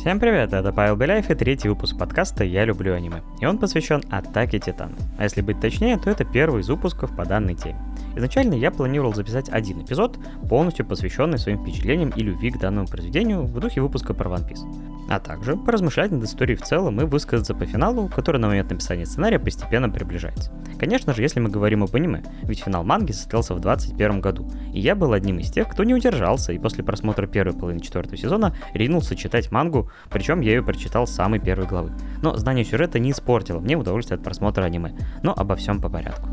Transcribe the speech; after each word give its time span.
Всем 0.00 0.18
привет, 0.18 0.54
это 0.54 0.72
Павел 0.72 0.96
Беляев 0.96 1.28
и 1.28 1.34
третий 1.34 1.68
выпуск 1.68 1.98
подкаста 1.98 2.42
«Я 2.42 2.64
люблю 2.64 2.94
аниме». 2.94 3.20
И 3.38 3.44
он 3.44 3.58
посвящен 3.58 4.02
Атаке 4.10 4.58
Титанов. 4.58 4.98
А 5.18 5.24
если 5.24 5.42
быть 5.42 5.60
точнее, 5.60 5.98
то 5.98 6.08
это 6.08 6.24
первый 6.24 6.62
из 6.62 6.70
выпусков 6.70 7.14
по 7.14 7.26
данной 7.26 7.54
теме. 7.54 7.78
Изначально 8.16 8.54
я 8.54 8.70
планировал 8.70 9.14
записать 9.14 9.48
один 9.48 9.82
эпизод, 9.82 10.18
полностью 10.48 10.86
посвященный 10.86 11.38
своим 11.38 11.62
впечатлениям 11.62 12.10
и 12.10 12.22
любви 12.22 12.50
к 12.50 12.58
данному 12.58 12.86
произведению 12.86 13.44
в 13.44 13.58
духе 13.60 13.80
выпуска 13.80 14.14
про 14.14 14.30
One 14.30 14.48
Piece. 14.48 14.90
А 15.10 15.18
также 15.18 15.56
поразмышлять 15.56 16.12
над 16.12 16.22
историей 16.22 16.56
в 16.56 16.62
целом 16.62 17.00
и 17.00 17.04
высказаться 17.04 17.52
по 17.52 17.66
финалу, 17.66 18.08
который 18.08 18.40
на 18.40 18.46
момент 18.46 18.70
написания 18.70 19.04
сценария 19.06 19.40
постепенно 19.40 19.90
приближается. 19.90 20.52
Конечно 20.78 21.14
же, 21.14 21.22
если 21.22 21.40
мы 21.40 21.50
говорим 21.50 21.82
об 21.82 21.94
аниме, 21.96 22.22
ведь 22.42 22.60
финал 22.60 22.84
манги 22.84 23.10
состоялся 23.10 23.54
в 23.54 23.60
2021 23.60 24.20
году, 24.20 24.48
и 24.72 24.78
я 24.78 24.94
был 24.94 25.12
одним 25.12 25.40
из 25.40 25.50
тех, 25.50 25.68
кто 25.68 25.82
не 25.82 25.94
удержался 25.94 26.52
и 26.52 26.58
после 26.58 26.84
просмотра 26.84 27.26
первой 27.26 27.54
половины 27.54 27.80
четвертого 27.80 28.16
сезона 28.16 28.54
ринулся 28.72 29.16
читать 29.16 29.50
мангу, 29.50 29.90
причем 30.10 30.40
я 30.40 30.52
ее 30.52 30.62
прочитал 30.62 31.08
с 31.08 31.10
самой 31.10 31.40
первой 31.40 31.66
главы. 31.66 31.90
Но 32.22 32.36
знание 32.36 32.64
сюжета 32.64 33.00
не 33.00 33.10
испортило 33.10 33.58
мне 33.58 33.76
удовольствие 33.76 34.16
от 34.16 34.22
просмотра 34.22 34.62
аниме, 34.62 34.92
но 35.24 35.34
обо 35.36 35.56
всем 35.56 35.80
по 35.80 35.88
порядку. 35.88 36.28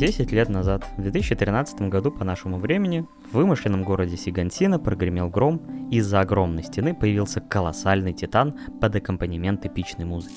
10 0.00 0.32
лет 0.32 0.48
назад, 0.48 0.86
в 0.96 1.02
2013 1.02 1.82
году 1.82 2.10
по 2.10 2.24
нашему 2.24 2.58
времени, 2.58 3.06
в 3.30 3.34
вымышленном 3.34 3.84
городе 3.84 4.16
Сигансина 4.16 4.78
прогремел 4.78 5.28
гром, 5.28 5.60
и 5.90 5.96
из-за 5.96 6.20
огромной 6.20 6.62
стены 6.62 6.94
появился 6.94 7.42
колоссальный 7.42 8.14
титан 8.14 8.58
под 8.80 8.96
аккомпанемент 8.96 9.66
эпичной 9.66 10.06
музыки. 10.06 10.34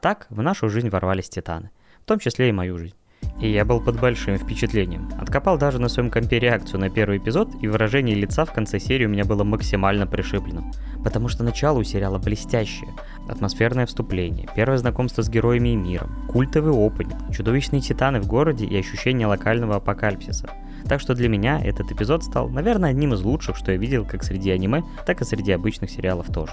Так 0.00 0.28
в 0.30 0.42
нашу 0.42 0.68
жизнь 0.68 0.90
ворвались 0.90 1.28
титаны, 1.28 1.72
в 2.02 2.04
том 2.04 2.20
числе 2.20 2.50
и 2.50 2.52
мою 2.52 2.78
жизнь. 2.78 2.94
И 3.40 3.50
я 3.50 3.64
был 3.64 3.80
под 3.80 4.00
большим 4.00 4.36
впечатлением. 4.36 5.08
Откопал 5.18 5.58
даже 5.58 5.78
на 5.78 5.88
своем 5.88 6.10
компе 6.10 6.40
реакцию 6.40 6.80
на 6.80 6.90
первый 6.90 7.18
эпизод, 7.18 7.50
и 7.60 7.68
выражение 7.68 8.16
лица 8.16 8.44
в 8.44 8.52
конце 8.52 8.80
серии 8.80 9.06
у 9.06 9.08
меня 9.08 9.24
было 9.24 9.44
максимально 9.44 10.06
пришибленным. 10.06 10.72
Потому 11.04 11.28
что 11.28 11.44
начало 11.44 11.78
у 11.78 11.84
сериала 11.84 12.18
блестящее. 12.18 12.90
Атмосферное 13.28 13.86
вступление, 13.86 14.48
первое 14.56 14.78
знакомство 14.78 15.22
с 15.22 15.28
героями 15.28 15.70
и 15.70 15.76
миром, 15.76 16.26
культовый 16.28 16.72
опыт, 16.72 17.06
чудовищные 17.32 17.80
титаны 17.80 18.20
в 18.20 18.26
городе 18.26 18.66
и 18.66 18.76
ощущение 18.76 19.26
локального 19.28 19.76
апокалипсиса. 19.76 20.50
Так 20.88 21.00
что 21.00 21.14
для 21.14 21.28
меня 21.28 21.60
этот 21.62 21.92
эпизод 21.92 22.24
стал, 22.24 22.48
наверное, 22.48 22.90
одним 22.90 23.14
из 23.14 23.22
лучших, 23.22 23.56
что 23.56 23.72
я 23.72 23.78
видел 23.78 24.04
как 24.04 24.24
среди 24.24 24.50
аниме, 24.50 24.82
так 25.06 25.20
и 25.20 25.24
среди 25.24 25.52
обычных 25.52 25.90
сериалов 25.90 26.26
тоже. 26.32 26.52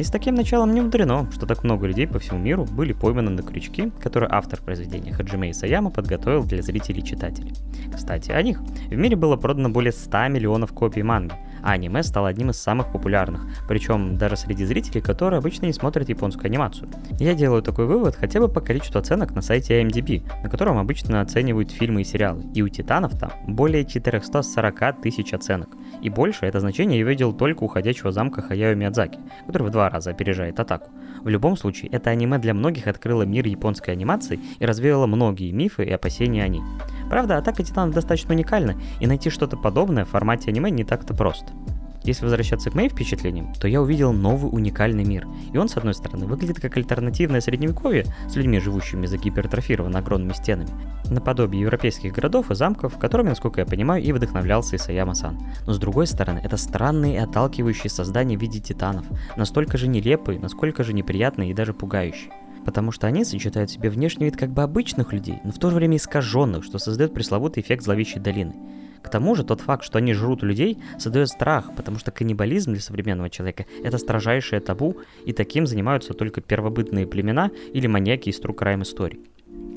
И 0.00 0.02
с 0.02 0.10
таким 0.10 0.34
началом 0.34 0.72
не 0.72 0.80
мудрено, 0.80 1.30
что 1.30 1.44
так 1.44 1.62
много 1.62 1.86
людей 1.86 2.06
по 2.06 2.18
всему 2.18 2.38
миру 2.38 2.64
были 2.64 2.94
пойманы 2.94 3.32
на 3.32 3.42
крючки, 3.42 3.92
которые 4.00 4.30
автор 4.32 4.58
произведения 4.58 5.12
Хаджиме 5.12 5.50
Исаяма 5.50 5.90
подготовил 5.90 6.42
для 6.44 6.62
зрителей 6.62 7.02
и 7.02 7.04
читателей. 7.04 7.52
Кстати, 7.94 8.30
о 8.30 8.40
них. 8.40 8.62
В 8.88 8.94
мире 8.96 9.16
было 9.16 9.36
продано 9.36 9.68
более 9.68 9.92
100 9.92 10.28
миллионов 10.28 10.72
копий 10.72 11.02
манги, 11.02 11.34
а 11.62 11.72
аниме 11.72 12.02
стало 12.02 12.28
одним 12.28 12.50
из 12.50 12.56
самых 12.56 12.92
популярных, 12.92 13.42
причем 13.68 14.16
даже 14.16 14.36
среди 14.36 14.64
зрителей, 14.64 15.00
которые 15.00 15.38
обычно 15.38 15.66
не 15.66 15.72
смотрят 15.72 16.08
японскую 16.08 16.46
анимацию. 16.46 16.88
Я 17.18 17.34
делаю 17.34 17.62
такой 17.62 17.86
вывод 17.86 18.16
хотя 18.16 18.40
бы 18.40 18.48
по 18.48 18.60
количеству 18.60 18.98
оценок 18.98 19.34
на 19.34 19.42
сайте 19.42 19.80
IMDb, 19.80 20.22
на 20.42 20.48
котором 20.48 20.78
обычно 20.78 21.20
оценивают 21.20 21.70
фильмы 21.70 22.02
и 22.02 22.04
сериалы, 22.04 22.44
и 22.54 22.62
у 22.62 22.68
Титанов 22.68 23.18
там 23.18 23.32
более 23.46 23.84
440 23.84 25.00
тысяч 25.02 25.32
оценок. 25.32 25.70
И 26.02 26.10
больше 26.10 26.46
это 26.46 26.60
значение 26.60 26.98
я 27.00 27.04
видел 27.04 27.32
только 27.32 27.64
у 27.64 27.68
«Ходячего 27.68 28.12
замка» 28.12 28.42
Хаяо 28.42 28.74
Миядзаки, 28.74 29.18
который 29.46 29.68
в 29.68 29.70
два 29.70 29.90
раза 29.90 30.10
опережает 30.10 30.58
атаку. 30.60 30.90
В 31.20 31.28
любом 31.28 31.56
случае, 31.56 31.90
это 31.90 32.10
аниме 32.10 32.38
для 32.38 32.54
многих 32.54 32.86
открыло 32.86 33.22
мир 33.22 33.46
японской 33.46 33.90
анимации 33.90 34.40
и 34.58 34.64
развеяло 34.64 35.06
многие 35.06 35.50
мифы 35.52 35.84
и 35.84 35.90
опасения 35.90 36.42
о 36.44 36.48
ней. 36.48 36.62
Правда, 37.08 37.36
Атака 37.36 37.62
Титанов 37.62 37.94
достаточно 37.94 38.34
уникальна, 38.34 38.80
и 39.00 39.06
найти 39.06 39.30
что-то 39.30 39.56
подобное 39.56 40.04
в 40.04 40.10
формате 40.10 40.50
аниме 40.50 40.70
не 40.70 40.84
так-то 40.84 41.14
просто. 41.14 41.52
Если 42.02 42.24
возвращаться 42.24 42.70
к 42.70 42.74
моим 42.74 42.90
впечатлениям, 42.90 43.52
то 43.54 43.68
я 43.68 43.82
увидел 43.82 44.12
новый 44.12 44.48
уникальный 44.50 45.04
мир. 45.04 45.26
И 45.52 45.58
он, 45.58 45.68
с 45.68 45.76
одной 45.76 45.94
стороны, 45.94 46.26
выглядит 46.26 46.60
как 46.60 46.76
альтернативное 46.76 47.40
средневековье 47.40 48.06
с 48.28 48.36
людьми, 48.36 48.58
живущими 48.58 49.06
за 49.06 49.18
гипертрофированными 49.18 49.98
огромными 49.98 50.32
стенами, 50.32 50.70
наподобие 51.10 51.62
европейских 51.62 52.12
городов 52.12 52.50
и 52.50 52.54
замков, 52.54 52.98
которыми, 52.98 53.28
насколько 53.28 53.60
я 53.60 53.66
понимаю, 53.66 54.02
и 54.02 54.12
вдохновлялся 54.12 54.76
Исаяма-сан. 54.76 55.38
Но 55.66 55.72
с 55.72 55.78
другой 55.78 56.06
стороны, 56.06 56.40
это 56.42 56.56
странные 56.56 57.16
и 57.16 57.18
отталкивающие 57.18 57.90
создания 57.90 58.38
в 58.38 58.40
виде 58.40 58.60
титанов, 58.60 59.04
настолько 59.36 59.76
же 59.76 59.88
нелепые, 59.88 60.38
насколько 60.38 60.84
же 60.84 60.92
неприятные 60.92 61.50
и 61.50 61.54
даже 61.54 61.74
пугающие 61.74 62.32
потому 62.64 62.92
что 62.92 63.06
они 63.06 63.24
сочетают 63.24 63.70
в 63.70 63.72
себе 63.72 63.90
внешний 63.90 64.26
вид 64.26 64.36
как 64.36 64.50
бы 64.50 64.62
обычных 64.62 65.12
людей, 65.12 65.38
но 65.44 65.50
в 65.50 65.58
то 65.58 65.70
же 65.70 65.76
время 65.76 65.96
искаженных, 65.96 66.62
что 66.62 66.78
создает 66.78 67.14
пресловутый 67.14 67.62
эффект 67.62 67.84
зловещей 67.84 68.20
долины. 68.20 68.54
К 69.02 69.08
тому 69.08 69.34
же 69.34 69.44
тот 69.44 69.60
факт, 69.60 69.84
что 69.84 69.98
они 69.98 70.12
жрут 70.12 70.42
людей, 70.42 70.78
создает 70.98 71.28
страх, 71.28 71.74
потому 71.74 71.98
что 71.98 72.10
каннибализм 72.10 72.72
для 72.72 72.80
современного 72.80 73.30
человека– 73.30 73.66
это 73.84 73.98
строжайшее 73.98 74.60
табу, 74.60 74.96
и 75.24 75.32
таким 75.32 75.66
занимаются 75.66 76.14
только 76.14 76.40
первобытные 76.40 77.06
племена 77.06 77.50
или 77.72 77.86
маньяки 77.86 78.28
из 78.28 78.40
True 78.40 78.54
Crime 78.54 78.82
историй. 78.82 79.20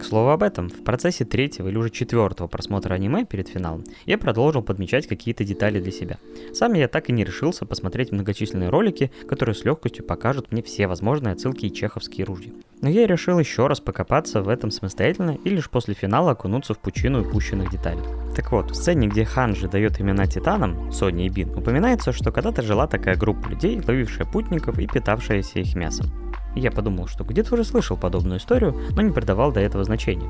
К 0.04 0.06
слову 0.06 0.32
об 0.32 0.44
этом, 0.44 0.68
в 0.68 0.84
процессе 0.84 1.24
третьего 1.24 1.70
или 1.70 1.78
уже 1.78 1.90
четвертого 1.90 2.48
просмотра 2.48 2.94
аниме 2.94 3.24
перед 3.24 3.48
финалом 3.48 3.86
я 4.06 4.18
продолжил 4.18 4.62
подмечать 4.62 5.08
какие-то 5.08 5.46
детали 5.46 5.80
для 5.80 5.94
себя. 5.94 6.18
Сам 6.54 6.74
я 6.74 6.90
так 6.90 7.08
и 7.08 7.14
не 7.14 7.24
решился 7.24 7.66
посмотреть 7.66 8.12
многочисленные 8.12 8.68
ролики, 8.68 9.14
которые 9.30 9.56
с 9.56 9.64
легкостью 9.64 10.04
покажут 10.04 10.52
мне 10.52 10.62
все 10.62 10.88
возможные 10.88 11.32
отсылки 11.32 11.68
и 11.68 11.74
чеховские 11.74 12.26
ружья. 12.26 12.52
Но 12.82 12.90
я 12.90 13.08
решил 13.08 13.40
еще 13.40 13.68
раз 13.68 13.80
покопаться 13.80 14.42
в 14.42 14.50
этом 14.50 14.72
самостоятельно 14.72 15.38
и 15.42 15.50
лишь 15.50 15.70
после 15.70 15.94
финала 15.94 16.32
окунуться 16.32 16.74
в 16.74 16.80
пучину 16.80 17.22
упущенных 17.22 17.72
деталей. 17.72 18.04
Так 18.36 18.52
вот, 18.52 18.72
в 18.72 18.76
сцене, 18.76 19.08
где 19.08 19.24
Ханжи 19.24 19.70
дает 19.70 20.02
имена 20.02 20.28
титанам, 20.28 20.92
Сони 20.92 21.28
и 21.28 21.30
Бин, 21.30 21.58
упоминается, 21.58 22.12
что 22.12 22.34
когда-то 22.34 22.62
жила 22.62 22.88
такая 22.88 23.16
группа 23.16 23.48
людей, 23.48 23.82
ловившая 23.88 24.28
путников 24.28 24.80
и 24.80 24.86
питавшаяся 24.86 25.60
их 25.60 25.76
мясом. 25.76 26.08
Я 26.56 26.72
подумал, 26.72 27.08
что 27.08 27.24
где-то 27.24 27.54
уже 27.54 27.64
слышал 27.64 27.98
подобную 27.98 28.40
историю, 28.40 28.80
но 28.96 29.02
не 29.02 29.12
придавал 29.12 29.52
до 29.52 29.60
этого 29.60 29.84
значения. 29.84 30.30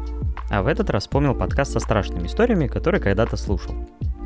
А 0.50 0.62
в 0.62 0.68
этот 0.68 0.90
раз 0.90 1.04
вспомнил 1.04 1.36
подкаст 1.36 1.74
со 1.74 1.80
страшными 1.80 2.28
историями, 2.28 2.68
который 2.68 3.00
когда-то 3.00 3.36
слушал. 3.38 3.76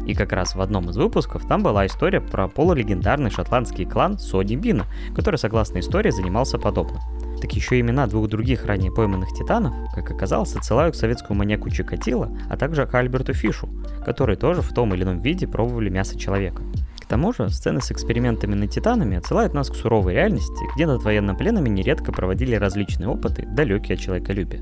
И 0.06 0.13
как 0.13 0.31
раз 0.31 0.56
в 0.56 0.62
одном 0.62 0.90
из 0.90 0.96
выпусков 0.96 1.46
там 1.47 1.63
была 1.63 1.85
история 1.85 2.22
про 2.22 2.47
полулегендарный 2.47 3.30
шотландский 3.30 3.85
клан 3.85 4.18
Сони 4.18 4.56
Бина, 4.56 4.85
который, 5.13 5.35
согласно 5.35 5.80
истории, 5.80 6.12
занимался 6.12 6.58
подобным. 6.58 7.02
Так 7.41 7.52
еще 7.52 7.80
имена 7.80 8.08
двух 8.08 8.29
других 8.29 8.66
ранее 8.66 8.91
пойманных 8.91 9.29
титанов, 9.34 9.74
как 9.94 10.09
оказалось, 10.09 10.56
отсылают 10.56 10.96
к 10.96 10.97
советскому 10.97 11.40
маньяку 11.40 11.69
Чикатило, 11.69 12.31
а 12.50 12.56
также 12.56 12.85
к 12.85 12.96
Альберту 12.96 13.34
Фишу, 13.34 13.69
которые 14.06 14.38
тоже 14.38 14.62
в 14.62 14.74
том 14.74 14.94
или 14.94 15.03
ином 15.03 15.19
виде 15.19 15.46
пробовали 15.46 15.90
мясо 15.90 16.18
человека. 16.18 16.64
К 17.07 17.09
тому 17.09 17.31
же, 17.31 17.47
сцены 17.50 17.79
с 17.79 17.90
экспериментами 17.90 18.53
над 18.53 18.69
титанами 18.69 19.16
отсылают 19.16 19.53
нас 19.53 19.69
к 19.69 19.75
суровой 19.75 20.12
реальности, 20.12 20.66
где 20.75 20.85
над 20.85 21.03
военнопленными 21.03 21.69
нередко 21.69 22.12
проводили 22.12 22.56
различные 22.56 23.07
опыты, 23.07 23.47
далекие 23.47 23.95
от 23.95 24.01
человеколюбия. 24.01 24.62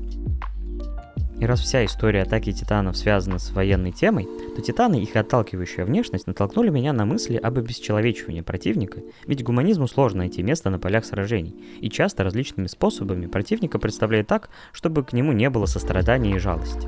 И 1.40 1.44
раз 1.44 1.58
вся 1.58 1.84
история 1.84 2.22
атаки 2.22 2.52
титанов 2.52 2.96
связана 2.96 3.40
с 3.40 3.50
военной 3.50 3.90
темой, 3.90 4.28
то 4.54 4.62
титаны 4.62 5.00
и 5.00 5.02
их 5.02 5.16
отталкивающая 5.16 5.84
внешность 5.84 6.28
натолкнули 6.28 6.68
меня 6.68 6.92
на 6.92 7.04
мысли 7.04 7.34
об 7.34 7.58
обесчеловечивании 7.58 8.42
противника, 8.42 9.00
ведь 9.26 9.42
гуманизму 9.42 9.88
сложно 9.88 10.18
найти 10.18 10.44
место 10.44 10.70
на 10.70 10.78
полях 10.78 11.04
сражений, 11.04 11.56
и 11.80 11.90
часто 11.90 12.22
различными 12.22 12.68
способами 12.68 13.26
противника 13.26 13.80
представляет 13.80 14.28
так, 14.28 14.50
чтобы 14.70 15.02
к 15.02 15.12
нему 15.12 15.32
не 15.32 15.50
было 15.50 15.66
сострадания 15.66 16.36
и 16.36 16.38
жалости. 16.38 16.86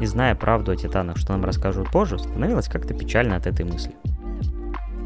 И 0.00 0.06
зная 0.06 0.36
правду 0.36 0.70
о 0.70 0.76
титанах, 0.76 1.16
что 1.16 1.32
нам 1.32 1.44
расскажут 1.44 1.90
позже, 1.90 2.16
становилось 2.16 2.68
как-то 2.68 2.94
печально 2.94 3.34
от 3.34 3.48
этой 3.48 3.64
мысли. 3.64 3.96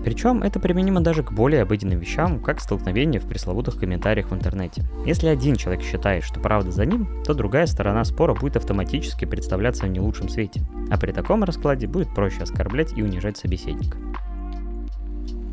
Причем 0.05 0.43
это 0.43 0.61
применимо 0.61 1.01
даже 1.01 1.23
к 1.23 1.33
более 1.33 1.63
обыденным 1.63 1.99
вещам, 1.99 2.39
как 2.39 2.61
столкновение 2.61 3.21
в 3.21 3.27
пресловутых 3.27 3.79
комментариях 3.79 4.31
в 4.31 4.35
интернете. 4.35 4.85
Если 5.07 5.29
один 5.29 5.57
человек 5.57 5.83
считает, 5.83 6.25
что 6.25 6.41
правда 6.41 6.71
за 6.71 6.85
ним, 6.85 7.09
то 7.25 7.33
другая 7.33 7.67
сторона 7.67 8.05
спора 8.05 8.35
будет 8.35 8.57
автоматически 8.57 9.25
представляться 9.25 9.87
в 9.87 9.89
не 9.89 10.01
лучшем 10.01 10.29
свете. 10.29 10.63
А 10.91 10.99
при 10.99 11.13
таком 11.13 11.43
раскладе 11.43 11.87
будет 11.87 12.15
проще 12.15 12.43
оскорблять 12.43 12.93
и 12.97 13.03
унижать 13.03 13.39
собеседника. 13.39 13.97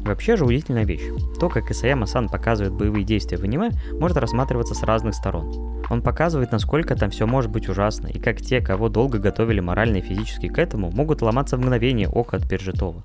Вообще 0.03 0.35
же 0.35 0.45
удивительная 0.45 0.85
вещь. 0.85 1.07
То, 1.39 1.49
как 1.49 1.69
Исаяма-сан 1.71 2.27
показывает 2.27 2.73
боевые 2.73 3.03
действия 3.03 3.37
в 3.37 3.43
аниме, 3.43 3.69
может 3.99 4.17
рассматриваться 4.17 4.73
с 4.73 4.83
разных 4.83 5.13
сторон. 5.15 5.83
Он 5.89 6.01
показывает, 6.01 6.51
насколько 6.51 6.95
там 6.95 7.09
все 7.09 7.27
может 7.27 7.51
быть 7.51 7.69
ужасно, 7.69 8.07
и 8.07 8.17
как 8.19 8.41
те, 8.41 8.61
кого 8.61 8.89
долго 8.89 9.19
готовили 9.19 9.59
морально 9.59 9.97
и 9.97 10.01
физически 10.01 10.47
к 10.47 10.57
этому, 10.57 10.91
могут 10.91 11.21
ломаться 11.21 11.57
в 11.57 11.59
мгновение 11.59 12.07
ока 12.07 12.37
от 12.37 12.49
пережитого. 12.49 13.03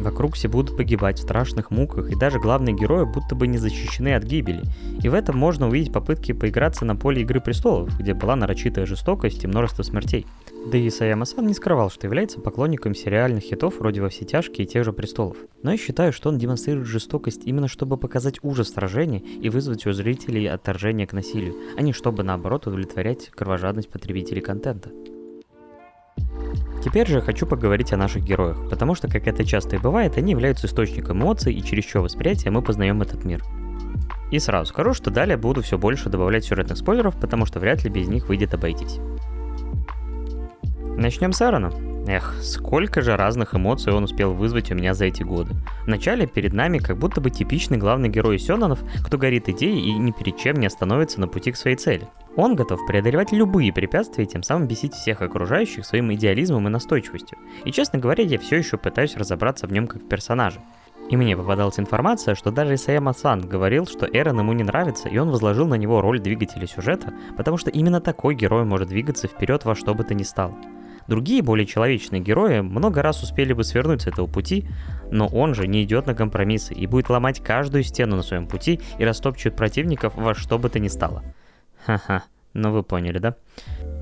Вокруг 0.00 0.34
все 0.34 0.48
будут 0.48 0.76
погибать 0.76 1.18
в 1.18 1.22
страшных 1.22 1.70
муках, 1.70 2.10
и 2.10 2.14
даже 2.14 2.38
главные 2.38 2.74
герои 2.76 3.04
будто 3.04 3.34
бы 3.34 3.48
не 3.48 3.58
защищены 3.58 4.14
от 4.14 4.22
гибели. 4.22 4.62
И 5.02 5.08
в 5.08 5.14
этом 5.14 5.36
можно 5.36 5.68
увидеть 5.68 5.92
попытки 5.92 6.32
поиграться 6.32 6.84
на 6.84 6.94
поле 6.94 7.22
Игры 7.22 7.40
Престолов, 7.40 7.98
где 7.98 8.14
была 8.14 8.36
нарочитая 8.36 8.86
жестокость 8.86 9.42
и 9.42 9.48
множество 9.48 9.82
смертей. 9.82 10.24
Да 10.66 10.76
и 10.76 10.90
Саяма-сан 10.90 11.46
не 11.46 11.54
скрывал, 11.54 11.88
что 11.88 12.06
является 12.06 12.40
поклонником 12.40 12.94
сериальных 12.94 13.44
хитов 13.44 13.78
вроде 13.78 14.02
«Во 14.02 14.08
все 14.08 14.24
тяжкие» 14.24 14.66
и 14.66 14.68
тех 14.68 14.84
же 14.84 14.92
«Престолов». 14.92 15.38
Но 15.62 15.70
я 15.70 15.78
считаю, 15.78 16.12
что 16.12 16.28
он 16.28 16.36
демонстрирует 16.36 16.86
жестокость 16.86 17.42
именно 17.44 17.68
чтобы 17.68 17.96
показать 17.96 18.38
ужас 18.42 18.70
сражения 18.70 19.20
и 19.20 19.48
вызвать 19.48 19.86
у 19.86 19.92
зрителей 19.92 20.46
отторжение 20.46 21.06
к 21.06 21.12
насилию, 21.12 21.54
а 21.76 21.80
не 21.80 21.92
чтобы 21.92 22.22
наоборот 22.22 22.66
удовлетворять 22.66 23.30
кровожадность 23.30 23.88
потребителей 23.88 24.42
контента. 24.42 24.90
Теперь 26.84 27.06
же 27.06 27.20
хочу 27.20 27.46
поговорить 27.46 27.92
о 27.92 27.96
наших 27.96 28.24
героях, 28.24 28.68
потому 28.68 28.94
что, 28.94 29.08
как 29.08 29.26
это 29.26 29.44
часто 29.44 29.76
и 29.76 29.78
бывает, 29.78 30.16
они 30.16 30.32
являются 30.32 30.66
источником 30.66 31.22
эмоций, 31.22 31.54
и 31.54 31.62
через 31.62 31.84
чье 31.84 32.00
восприятие 32.00 32.50
мы 32.50 32.62
познаем 32.62 33.00
этот 33.02 33.24
мир. 33.24 33.42
И 34.30 34.38
сразу 34.38 34.70
скажу, 34.70 34.92
что 34.92 35.10
далее 35.10 35.36
буду 35.36 35.62
все 35.62 35.78
больше 35.78 36.10
добавлять 36.10 36.44
сюжетных 36.44 36.78
спойлеров, 36.78 37.18
потому 37.18 37.46
что 37.46 37.60
вряд 37.60 37.84
ли 37.84 37.90
без 37.90 38.08
них 38.08 38.28
выйдет 38.28 38.54
обойтись. 38.54 38.98
Начнем 40.98 41.32
с 41.32 41.40
Эрона. 41.40 41.70
Эх, 42.08 42.34
сколько 42.42 43.02
же 43.02 43.16
разных 43.16 43.54
эмоций 43.54 43.92
он 43.92 44.02
успел 44.02 44.32
вызвать 44.32 44.72
у 44.72 44.74
меня 44.74 44.94
за 44.94 45.04
эти 45.04 45.22
годы. 45.22 45.54
Вначале 45.86 46.26
перед 46.26 46.52
нами 46.52 46.78
как 46.78 46.98
будто 46.98 47.20
бы 47.20 47.30
типичный 47.30 47.78
главный 47.78 48.08
герой 48.08 48.36
Сёнонов, 48.36 48.80
кто 49.06 49.16
горит 49.16 49.48
идеей 49.48 49.80
и 49.80 49.92
ни 49.92 50.10
перед 50.10 50.36
чем 50.36 50.56
не 50.56 50.66
остановится 50.66 51.20
на 51.20 51.28
пути 51.28 51.52
к 51.52 51.56
своей 51.56 51.76
цели. 51.76 52.08
Он 52.34 52.56
готов 52.56 52.84
преодолевать 52.84 53.30
любые 53.30 53.72
препятствия 53.72 54.24
и 54.24 54.26
тем 54.26 54.42
самым 54.42 54.66
бесить 54.66 54.92
всех 54.92 55.22
окружающих 55.22 55.86
своим 55.86 56.12
идеализмом 56.14 56.66
и 56.66 56.70
настойчивостью. 56.70 57.38
И 57.64 57.70
честно 57.70 58.00
говоря, 58.00 58.24
я 58.24 58.36
все 58.40 58.56
еще 58.56 58.76
пытаюсь 58.76 59.16
разобраться 59.16 59.68
в 59.68 59.72
нем 59.72 59.86
как 59.86 60.02
в 60.02 60.08
персонаже. 60.08 60.58
И 61.10 61.16
мне 61.16 61.36
попадалась 61.36 61.78
информация, 61.78 62.34
что 62.34 62.50
даже 62.50 62.74
Исаяма 62.74 63.12
Сан 63.12 63.42
говорил, 63.42 63.86
что 63.86 64.08
Эрон 64.12 64.40
ему 64.40 64.52
не 64.52 64.64
нравится, 64.64 65.08
и 65.08 65.16
он 65.16 65.30
возложил 65.30 65.68
на 65.68 65.76
него 65.76 66.00
роль 66.00 66.18
двигателя 66.18 66.66
сюжета, 66.66 67.14
потому 67.36 67.56
что 67.56 67.70
именно 67.70 68.00
такой 68.00 68.34
герой 68.34 68.64
может 68.64 68.88
двигаться 68.88 69.28
вперед 69.28 69.64
во 69.64 69.76
что 69.76 69.94
бы 69.94 70.02
то 70.02 70.14
ни 70.14 70.24
стало. 70.24 70.56
Другие 71.08 71.42
более 71.42 71.66
человечные 71.66 72.20
герои 72.20 72.60
много 72.60 73.00
раз 73.00 73.22
успели 73.22 73.54
бы 73.54 73.64
свернуть 73.64 74.02
с 74.02 74.06
этого 74.06 74.26
пути, 74.26 74.68
но 75.10 75.26
он 75.26 75.54
же 75.54 75.66
не 75.66 75.82
идет 75.82 76.06
на 76.06 76.14
компромиссы 76.14 76.74
и 76.74 76.86
будет 76.86 77.08
ломать 77.08 77.42
каждую 77.42 77.82
стену 77.82 78.16
на 78.16 78.22
своем 78.22 78.46
пути 78.46 78.78
и 78.98 79.04
растопчет 79.06 79.56
противников 79.56 80.14
во 80.16 80.34
что 80.34 80.58
бы 80.58 80.68
то 80.68 80.78
ни 80.78 80.88
стало. 80.88 81.24
Ха-ха, 81.86 82.24
ну 82.52 82.72
вы 82.72 82.82
поняли, 82.82 83.18
да? 83.18 83.36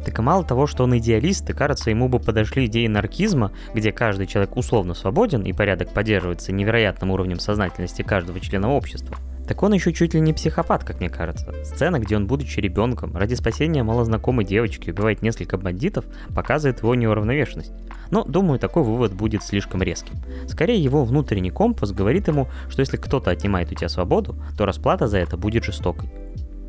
Так 0.05 0.19
и 0.19 0.23
мало 0.23 0.45
того, 0.45 0.67
что 0.67 0.83
он 0.83 0.99
идеалист, 0.99 1.49
и 1.49 1.53
кажется, 1.53 1.91
ему 1.91 2.09
бы 2.09 2.19
подошли 2.19 2.67
идеи 2.67 2.89
наркизма, 2.89 3.53
где 3.73 3.93
каждый 3.93 4.27
человек 4.27 4.57
условно 4.57 4.95
свободен 4.95 5.43
и 5.43 5.53
порядок 5.53 5.95
поддерживается 5.95 6.51
невероятным 6.51 7.13
уровнем 7.13 7.39
сознательности 7.39 8.03
каждого 8.03 8.41
члена 8.41 8.73
общества– 8.73 9.17
так 9.47 9.63
он 9.63 9.73
еще 9.73 9.93
чуть 9.93 10.15
ли 10.15 10.21
не 10.21 10.33
психопат, 10.33 10.85
как 10.85 11.01
мне 11.01 11.09
кажется. 11.09 11.53
Сцена, 11.65 11.99
где 11.99 12.17
он, 12.17 12.27
будучи 12.27 12.61
ребенком, 12.61 13.17
ради 13.17 13.35
спасения 13.35 13.83
малознакомой 13.83 14.45
девочки 14.45 14.91
убивает 14.91 15.23
несколько 15.23 15.57
бандитов, 15.59 16.05
показывает 16.35 16.81
его 16.81 16.95
неуравновешенность. 16.95 17.73
Но, 18.11 18.25
думаю, 18.25 18.59
такой 18.59 18.83
вывод 18.83 19.13
будет 19.13 19.43
слишком 19.43 19.83
резким. 19.83 20.15
Скорее, 20.49 20.83
его 20.83 21.05
внутренний 21.05 21.51
компас 21.51 21.93
говорит 21.93 22.29
ему, 22.29 22.49
что 22.69 22.81
если 22.81 22.97
кто-то 22.97 23.31
отнимает 23.31 23.71
у 23.73 23.75
тебя 23.75 23.89
свободу, 23.89 24.37
то 24.57 24.67
расплата 24.67 25.09
за 25.09 25.19
это 25.19 25.37
будет 25.37 25.65
жестокой. 25.65 26.11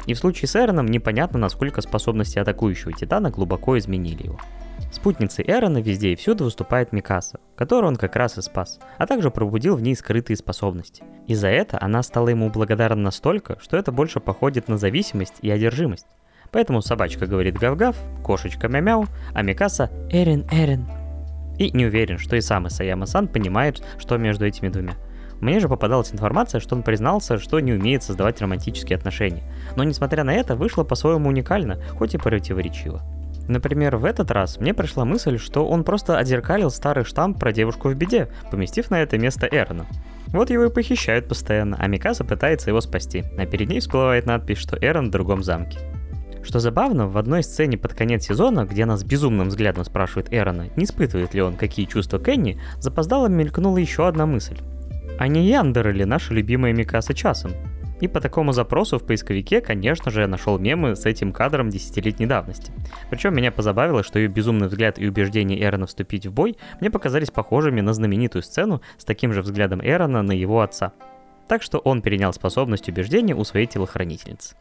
И 0.06 0.14
в 0.14 0.18
случае 0.18 0.48
с 0.48 0.56
Эроном 0.56 0.88
непонятно, 0.88 1.38
насколько 1.38 1.82
способности 1.82 2.40
атакующего 2.40 2.94
Титана 2.94 3.30
глубоко 3.30 3.78
изменили 3.78 4.24
его. 4.24 4.40
Спутницей 4.92 5.46
Эрона 5.48 5.80
везде 5.80 6.14
и 6.14 6.16
всюду 6.16 6.46
выступает 6.46 6.94
Микаса, 6.94 7.40
которую 7.56 7.90
он 7.90 7.96
как 7.98 8.16
раз 8.16 8.38
и 8.38 8.42
спас, 8.42 8.80
а 8.98 9.06
также 9.06 9.32
пробудил 9.32 9.76
в 9.76 9.82
ней 9.82 9.96
скрытые 9.96 10.38
способности. 10.38 11.04
И 11.28 11.36
за 11.36 11.50
это 11.50 11.78
она 11.82 12.04
стала 12.04 12.30
ему 12.30 12.50
благодарна 12.50 13.04
настолько, 13.04 13.60
что 13.60 13.78
это 13.78 13.92
больше 13.92 14.20
походит 14.20 14.68
на 14.68 14.78
зависимость 14.78 15.36
и 15.42 15.50
одержимость. 15.50 16.08
Поэтому 16.52 16.82
собачка 16.82 17.28
говорит 17.28 17.58
гав-гав, 17.58 17.96
кошечка 18.24 18.70
мя-мяу, 18.70 19.06
а 19.34 19.42
Микаса 19.42 19.92
«Эрин, 20.10 20.48
Эрин». 20.52 20.88
И 21.58 21.72
не 21.72 21.86
уверен, 21.86 22.18
что 22.18 22.36
и 22.36 22.42
сам 22.42 22.68
Исаяма-сан 22.68 23.28
понимает, 23.28 23.84
что 23.98 24.18
между 24.18 24.46
этими 24.46 24.70
двумя. 24.70 24.94
Мне 25.42 25.60
же 25.60 25.68
попадалась 25.68 26.14
информация, 26.14 26.62
что 26.62 26.76
он 26.76 26.84
признался, 26.84 27.38
что 27.38 27.60
не 27.60 27.74
умеет 27.74 28.04
создавать 28.04 28.42
романтические 28.42 28.98
отношения. 28.98 29.44
Но 29.76 29.84
несмотря 29.84 30.24
на 30.24 30.34
это, 30.34 30.56
вышло 30.56 30.84
по-своему 30.84 31.30
уникально, 31.30 31.80
хоть 31.98 32.16
и 32.16 32.18
противоречиво. 32.18 33.02
Например, 33.48 33.96
в 33.98 34.06
этот 34.06 34.32
раз 34.32 34.60
мне 34.60 34.74
пришла 34.74 35.06
мысль, 35.06 35.38
что 35.38 35.68
он 35.68 35.84
просто 35.84 36.18
отзеркалил 36.18 36.70
старый 36.70 37.06
штамп 37.06 37.40
про 37.40 37.54
девушку 37.54 37.90
в 37.90 37.96
беде, 37.96 38.30
поместив 38.52 38.90
на 38.90 39.02
это 39.02 39.18
место 39.18 39.48
Эрона. 39.50 39.86
Вот 40.28 40.50
его 40.50 40.66
и 40.66 40.70
похищают 40.70 41.30
постоянно, 41.30 41.78
а 41.80 41.88
Микаса 41.88 42.26
пытается 42.26 42.70
его 42.70 42.82
спасти, 42.82 43.24
а 43.38 43.46
перед 43.46 43.70
ней 43.70 43.80
всплывает 43.80 44.26
надпись, 44.26 44.58
что 44.58 44.78
Эрон 44.82 45.08
в 45.08 45.12
другом 45.12 45.44
замке. 45.44 45.80
Что 46.44 46.60
забавно, 46.60 47.08
в 47.08 47.18
одной 47.18 47.44
сцене 47.44 47.78
под 47.78 47.94
конец 47.94 48.26
сезона, 48.26 48.66
где 48.66 48.86
нас 48.86 49.04
безумным 49.04 49.48
взглядом 49.48 49.86
спрашивает 49.86 50.34
Эрона, 50.34 50.68
не 50.76 50.84
испытывает 50.84 51.34
ли 51.34 51.42
он 51.42 51.56
какие 51.56 51.86
чувства 51.86 52.20
Кенни, 52.20 52.60
запоздало 52.80 53.28
мелькнула 53.28 53.78
еще 53.78 54.08
одна 54.08 54.26
мысль. 54.26 54.58
А 55.20 55.28
не 55.28 55.48
Яндер 55.48 55.94
ли 55.94 56.06
наша 56.06 56.34
любимая 56.34 56.74
Микаса 56.74 57.14
часом? 57.14 57.52
И 58.00 58.08
по 58.08 58.22
такому 58.22 58.52
запросу 58.52 59.00
в 59.00 59.04
поисковике, 59.04 59.60
конечно 59.62 60.12
же, 60.12 60.22
я 60.22 60.28
нашел 60.28 60.60
мемы 60.60 60.96
с 60.96 61.06
этим 61.06 61.32
кадром 61.34 61.70
десятилетней 61.70 62.28
давности. 62.28 62.72
Причем 63.10 63.36
меня 63.36 63.52
позабавило, 63.52 64.04
что 64.04 64.20
ее 64.20 64.28
безумный 64.28 64.68
взгляд 64.68 65.00
и 65.00 65.08
убеждение 65.08 65.62
Эрона 65.64 65.88
вступить 65.88 66.28
в 66.28 66.34
бой 66.34 66.58
мне 66.80 66.92
показались 66.92 67.32
похожими 67.32 67.82
на 67.82 67.94
знаменитую 67.94 68.44
сцену 68.44 68.82
с 68.98 69.06
таким 69.06 69.34
же 69.34 69.42
взглядом 69.42 69.82
Эрона 69.84 70.22
на 70.22 70.32
его 70.32 70.62
отца. 70.62 70.94
Так 71.48 71.64
что 71.64 71.80
он 71.80 72.02
перенял 72.02 72.34
способность 72.34 72.90
убеждения 72.90 73.34
у 73.34 73.44
своей 73.44 73.66
телохранительницы. 73.66 74.56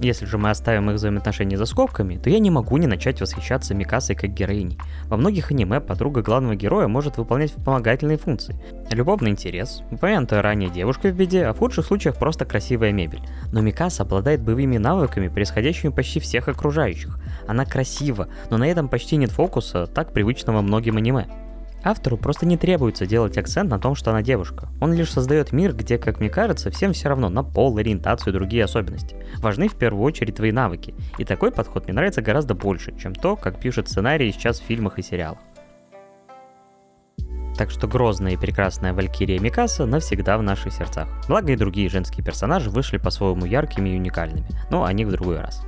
Если 0.00 0.26
же 0.26 0.38
мы 0.38 0.50
оставим 0.50 0.90
их 0.90 0.96
взаимоотношения 0.96 1.56
за 1.56 1.66
скобками, 1.66 2.16
то 2.16 2.30
я 2.30 2.38
не 2.38 2.50
могу 2.50 2.76
не 2.76 2.86
начать 2.86 3.20
восхищаться 3.20 3.74
Микасой 3.74 4.14
как 4.14 4.30
героиней. 4.30 4.78
Во 5.06 5.16
многих 5.16 5.50
аниме 5.50 5.80
подруга 5.80 6.22
главного 6.22 6.54
героя 6.54 6.86
может 6.86 7.16
выполнять 7.16 7.50
вспомогательные 7.50 8.16
функции. 8.16 8.56
Любовный 8.92 9.32
интерес, 9.32 9.82
упомянутая 9.90 10.40
ранее 10.40 10.70
девушка 10.70 11.08
в 11.08 11.16
беде, 11.16 11.46
а 11.46 11.52
в 11.52 11.58
худших 11.58 11.84
случаях 11.84 12.16
просто 12.16 12.44
красивая 12.44 12.92
мебель. 12.92 13.22
Но 13.50 13.60
Микаса 13.60 14.04
обладает 14.04 14.40
боевыми 14.40 14.78
навыками, 14.78 15.26
происходящими 15.26 15.90
почти 15.90 16.20
всех 16.20 16.48
окружающих. 16.48 17.18
Она 17.48 17.64
красива, 17.64 18.28
но 18.50 18.56
на 18.56 18.68
этом 18.68 18.88
почти 18.88 19.16
нет 19.16 19.32
фокуса, 19.32 19.86
так 19.86 20.12
привычного 20.12 20.60
многим 20.60 20.96
аниме. 20.96 21.26
Автору 21.84 22.16
просто 22.16 22.44
не 22.44 22.56
требуется 22.56 23.06
делать 23.06 23.38
акцент 23.38 23.70
на 23.70 23.78
том, 23.78 23.94
что 23.94 24.10
она 24.10 24.22
девушка. 24.22 24.68
Он 24.80 24.92
лишь 24.92 25.12
создает 25.12 25.52
мир, 25.52 25.74
где, 25.74 25.96
как 25.96 26.18
мне 26.18 26.28
кажется, 26.28 26.70
всем 26.70 26.92
все 26.92 27.08
равно 27.08 27.28
на 27.28 27.44
пол, 27.44 27.78
ориентацию 27.78 28.32
и 28.32 28.36
другие 28.36 28.64
особенности. 28.64 29.16
Важны 29.38 29.68
в 29.68 29.74
первую 29.74 30.02
очередь 30.02 30.36
твои 30.36 30.50
навыки. 30.50 30.94
И 31.18 31.24
такой 31.24 31.52
подход 31.52 31.84
мне 31.84 31.94
нравится 31.94 32.20
гораздо 32.20 32.54
больше, 32.54 32.98
чем 32.98 33.14
то, 33.14 33.36
как 33.36 33.60
пишут 33.60 33.88
сценарии 33.88 34.30
сейчас 34.32 34.60
в 34.60 34.64
фильмах 34.64 34.98
и 34.98 35.02
сериалах. 35.02 35.38
Так 37.56 37.70
что 37.70 37.88
грозная 37.88 38.32
и 38.32 38.36
прекрасная 38.36 38.92
Валькирия 38.92 39.40
Микаса 39.40 39.84
навсегда 39.86 40.38
в 40.38 40.42
наших 40.42 40.72
сердцах. 40.72 41.08
Благо 41.28 41.52
и 41.52 41.56
другие 41.56 41.88
женские 41.88 42.24
персонажи 42.24 42.70
вышли 42.70 42.98
по-своему 42.98 43.46
яркими 43.46 43.90
и 43.90 43.96
уникальными, 43.96 44.46
но 44.70 44.84
о 44.84 44.92
них 44.92 45.08
в 45.08 45.12
другой 45.12 45.40
раз. 45.40 45.64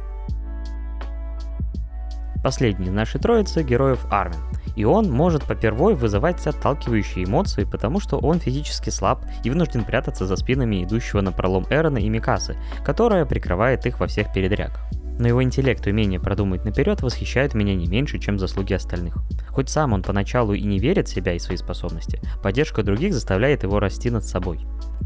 Последний 2.45 2.87
из 2.87 2.93
нашей 2.93 3.21
троицы 3.21 3.63
героев 3.63 4.07
Армин– 4.11 4.39
и 4.81 4.85
он 4.85 5.11
может 5.11 5.45
попервой 5.45 5.95
вызывать 5.95 6.47
отталкивающие 6.47 7.27
эмоции, 7.27 7.65
потому 7.65 8.01
что 8.01 8.17
он 8.17 8.41
физически 8.41 8.89
слаб 8.89 9.23
и 9.45 9.51
вынужден 9.51 9.85
прятаться 9.85 10.27
за 10.27 10.37
спинами 10.37 10.83
идущего 10.83 11.21
на 11.21 11.33
пролом 11.33 11.67
Эрона 11.69 11.99
и 11.99 12.09
Микасы, 12.09 12.57
которая 12.83 13.27
прикрывает 13.27 13.85
их 13.85 14.01
во 14.01 14.07
всех 14.07 14.33
передрягах. 14.33 14.81
Но 15.19 15.29
его 15.29 15.43
интеллект 15.43 15.87
и 15.87 15.91
умение 15.91 16.19
продумать 16.19 16.65
наперед 16.65 17.03
восхищают 17.03 17.53
меня 17.53 17.75
не 17.75 17.89
меньше, 17.89 18.19
чем 18.19 18.39
заслуги 18.39 18.73
остальных. 18.73 19.19
Хоть 19.53 19.69
сам 19.69 19.93
он 19.93 20.03
поначалу 20.03 20.55
и 20.55 20.63
не 20.63 20.79
верит 20.79 21.09
в 21.09 21.15
себя 21.15 21.35
и 21.35 21.39
свои 21.39 21.57
способности, 21.57 22.21
поддержка 22.43 22.83
других 22.83 23.13
заставляет 23.15 23.63
его 23.63 23.81
расти 23.81 24.11
над 24.11 24.25
собой. 24.25 24.61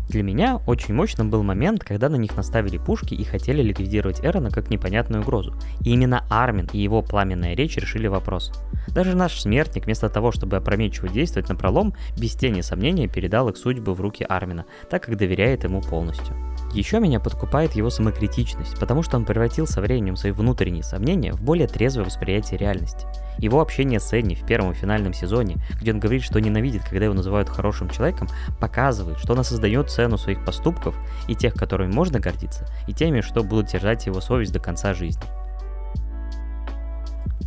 Для 0.08 0.22
меня 0.22 0.60
очень 0.66 0.94
мощным 0.94 1.30
был 1.30 1.42
момент, 1.42 1.82
когда 1.82 2.08
на 2.08 2.16
них 2.16 2.36
наставили 2.36 2.76
пушки 2.76 3.14
и 3.14 3.24
хотели 3.24 3.62
ликвидировать 3.62 4.22
Эрона 4.22 4.50
как 4.50 4.68
непонятную 4.70 5.22
угрозу. 5.22 5.54
И 5.80 5.90
именно 5.90 6.26
Армин 6.28 6.68
и 6.72 6.78
его 6.78 7.00
пламенная 7.02 7.54
речь 7.54 7.76
решили 7.76 8.06
вопрос. 8.06 8.52
Даже 8.88 9.16
наш 9.16 9.40
смертник, 9.40 9.86
вместо 9.86 10.10
того, 10.10 10.30
чтобы 10.30 10.56
опрометчиво 10.56 11.08
действовать 11.08 11.48
на 11.48 11.56
пролом, 11.56 11.94
без 12.18 12.34
тени 12.34 12.60
сомнения 12.60 13.08
передал 13.08 13.48
их 13.48 13.56
судьбы 13.56 13.94
в 13.94 14.00
руки 14.00 14.24
Армина, 14.28 14.66
так 14.90 15.04
как 15.04 15.16
доверяет 15.16 15.64
ему 15.64 15.80
полностью. 15.80 16.36
Еще 16.74 16.98
меня 16.98 17.20
подкупает 17.20 17.74
его 17.74 17.88
самокритичность, 17.88 18.80
потому 18.80 19.04
что 19.04 19.16
он 19.16 19.24
превратил 19.24 19.64
со 19.64 19.80
временем 19.80 20.16
свои 20.16 20.32
внутренние 20.32 20.82
сомнения 20.82 21.32
в 21.32 21.40
более 21.40 21.68
трезвое 21.68 22.04
восприятие 22.04 22.58
реальности. 22.58 23.06
Его 23.38 23.60
общение 23.60 24.00
с 24.00 24.12
Энни 24.12 24.34
в 24.34 24.44
первом 24.44 24.74
финальном 24.74 25.12
сезоне, 25.12 25.58
где 25.80 25.92
он 25.92 26.00
говорит, 26.00 26.24
что 26.24 26.40
ненавидит, 26.40 26.82
когда 26.82 27.04
его 27.04 27.14
называют 27.14 27.48
хорошим 27.48 27.90
человеком, 27.90 28.28
показывает, 28.58 29.18
что 29.20 29.34
он 29.34 29.38
осознает 29.38 29.88
цену 29.88 30.18
своих 30.18 30.44
поступков 30.44 30.96
и 31.28 31.36
тех, 31.36 31.54
которыми 31.54 31.92
можно 31.92 32.18
гордиться, 32.18 32.66
и 32.88 32.92
теми, 32.92 33.20
что 33.20 33.44
будут 33.44 33.66
держать 33.66 34.06
его 34.06 34.20
совесть 34.20 34.52
до 34.52 34.58
конца 34.58 34.94
жизни. 34.94 35.22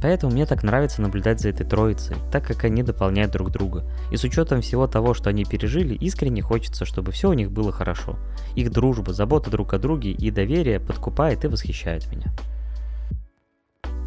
Поэтому 0.02 0.32
мне 0.32 0.46
так 0.46 0.64
нравится 0.64 1.02
наблюдать 1.02 1.40
за 1.40 1.50
этой 1.50 1.66
троицей, 1.66 2.16
так 2.32 2.46
как 2.46 2.64
они 2.64 2.84
дополняют 2.84 3.32
друг 3.32 3.52
друга. 3.52 3.84
И 4.12 4.18
с 4.18 4.24
учетом 4.24 4.62
всего 4.62 4.88
того, 4.88 5.14
что 5.14 5.30
они 5.30 5.44
пережили, 5.44 5.96
искренне 5.96 6.42
хочется, 6.42 6.86
чтобы 6.86 7.12
все 7.12 7.30
у 7.30 7.34
них 7.34 7.52
было 7.52 7.72
хорошо. 7.72 8.18
Их 8.56 8.72
дружба, 8.72 9.14
забота 9.14 9.50
друг 9.50 9.74
о 9.74 9.80
друге 9.80 10.12
и 10.12 10.30
доверие 10.30 10.80
подкупает 10.80 11.46
и 11.46 11.48
восхищает 11.48 12.12
меня. 12.12 12.32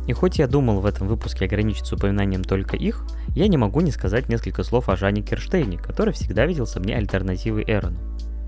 И 0.06 0.12
хоть 0.12 0.38
я 0.38 0.46
думал 0.46 0.80
в 0.80 0.86
этом 0.86 1.06
выпуске 1.06 1.44
ограничиться 1.44 1.94
упоминанием 1.94 2.42
только 2.42 2.76
их, 2.76 3.04
я 3.34 3.46
не 3.48 3.56
могу 3.56 3.80
не 3.80 3.92
сказать 3.92 4.28
несколько 4.28 4.64
слов 4.64 4.88
о 4.88 4.96
Жане 4.96 5.22
Керштейне, 5.22 5.78
который 5.78 6.12
всегда 6.12 6.46
виделся 6.46 6.80
мне 6.80 6.96
альтернативой 6.96 7.64
Эрону. 7.66 7.98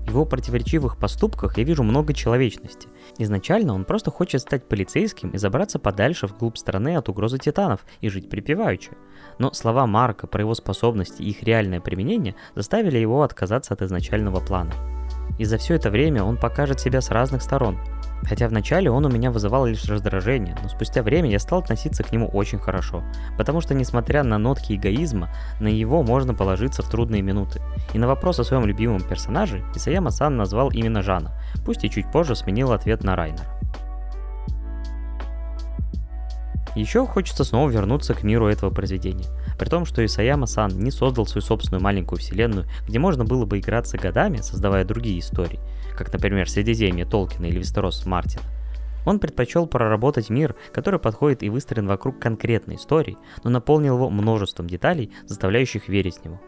В 0.05 0.09
его 0.09 0.25
противоречивых 0.25 0.97
поступках 0.97 1.57
я 1.57 1.63
вижу 1.63 1.83
много 1.83 2.13
человечности. 2.13 2.89
Изначально 3.19 3.73
он 3.73 3.85
просто 3.85 4.09
хочет 4.09 4.41
стать 4.41 4.67
полицейским 4.67 5.29
и 5.29 5.37
забраться 5.37 5.77
подальше 5.77 6.27
вглубь 6.27 6.57
страны 6.57 6.95
от 6.95 7.09
угрозы 7.09 7.37
титанов 7.37 7.85
и 8.01 8.09
жить 8.09 8.29
припеваючи. 8.29 8.91
Но 9.39 9.53
слова 9.53 9.85
Марка 9.85 10.25
про 10.25 10.41
его 10.41 10.55
способности 10.55 11.21
и 11.21 11.29
их 11.29 11.43
реальное 11.43 11.79
применение 11.79 12.35
заставили 12.55 12.97
его 12.97 13.21
отказаться 13.21 13.73
от 13.73 13.81
изначального 13.81 14.39
плана. 14.39 14.73
И 15.37 15.45
за 15.45 15.57
все 15.57 15.75
это 15.75 15.89
время 15.89 16.23
он 16.23 16.37
покажет 16.37 16.79
себя 16.79 17.01
с 17.01 17.09
разных 17.09 17.41
сторон, 17.41 17.77
Хотя 18.27 18.47
вначале 18.47 18.89
он 18.89 19.05
у 19.05 19.09
меня 19.09 19.31
вызывал 19.31 19.65
лишь 19.65 19.85
раздражение, 19.85 20.55
но 20.61 20.69
спустя 20.69 21.03
время 21.03 21.29
я 21.29 21.39
стал 21.39 21.59
относиться 21.59 22.03
к 22.03 22.11
нему 22.11 22.27
очень 22.27 22.59
хорошо, 22.59 23.03
потому 23.37 23.61
что 23.61 23.73
несмотря 23.73 24.23
на 24.23 24.37
нотки 24.37 24.73
эгоизма, 24.73 25.29
на 25.59 25.67
его 25.67 26.03
можно 26.03 26.33
положиться 26.33 26.83
в 26.83 26.89
трудные 26.89 27.21
минуты. 27.21 27.61
И 27.93 27.99
на 27.99 28.07
вопрос 28.07 28.39
о 28.39 28.43
своем 28.43 28.65
любимом 28.65 29.01
персонаже 29.01 29.63
Исаяма 29.75 30.11
Сан 30.11 30.37
назвал 30.37 30.69
именно 30.71 31.01
Жана, 31.01 31.31
пусть 31.65 31.83
и 31.83 31.89
чуть 31.89 32.11
позже 32.11 32.35
сменил 32.35 32.71
ответ 32.71 33.03
на 33.03 33.15
Райнера. 33.15 33.47
Еще 36.75 37.05
хочется 37.05 37.43
снова 37.43 37.69
вернуться 37.69 38.15
к 38.15 38.23
миру 38.23 38.47
этого 38.47 38.71
произведения. 38.71 39.27
При 39.63 39.69
том, 39.69 39.85
что 39.85 40.03
Исаяма 40.03 40.45
Сан 40.45 40.77
не 40.77 40.91
создал 40.91 41.25
свою 41.25 41.41
собственную 41.41 41.81
маленькую 41.81 42.19
вселенную, 42.19 42.65
где 42.85 42.99
можно 42.99 43.23
было 43.23 43.45
бы 43.45 43.59
играться 43.59 43.97
годами, 43.97 44.41
создавая 44.41 44.83
другие 44.83 45.19
истории– 45.19 45.61
как, 45.97 46.11
например, 46.11 46.49
Средиземье 46.49 47.05
Толкина 47.05 47.45
или 47.45 47.59
Вестерос 47.59 48.05
Мартина. 48.05 48.43
Он 49.05 49.19
предпочел 49.19 49.65
проработать 49.65 50.29
мир, 50.29 50.57
который 50.73 50.99
подходит 50.99 51.43
и 51.43 51.49
выстроен 51.49 51.87
вокруг 51.87 52.19
конкретной 52.19 52.75
истории, 52.75 53.17
но 53.45 53.51
наполнил 53.51 53.95
его 53.95 54.09
множеством 54.09 54.67
деталей, 54.67 55.13
заставляющих 55.27 55.87
верить 55.87 56.17
в 56.17 56.25
него. 56.25 56.41